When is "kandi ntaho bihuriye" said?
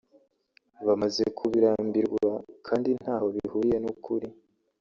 2.67-3.77